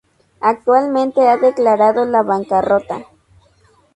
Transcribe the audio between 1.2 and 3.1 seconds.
ha declarado la bancarrota.